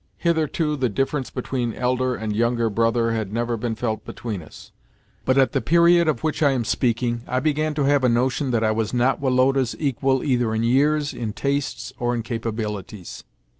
[0.17, 4.71] Hitherto, the difference between elder and younger brother had never been felt between us,
[5.25, 8.49] but at the period of which I am speaking, I began to have a notion
[8.49, 13.23] that I was not Woloda's equal either in years, in tastes, or in capabilities.